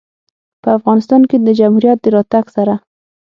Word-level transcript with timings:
په 0.61 0.69
افغانستان 0.77 1.21
کې 1.29 1.37
د 1.39 1.47
جمهوریت 1.59 1.99
د 2.03 2.05
راتګ 2.15 2.45
سره 2.55 2.73